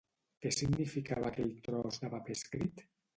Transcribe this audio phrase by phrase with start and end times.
[0.45, 2.83] Què significava aquell tros de paper escrit?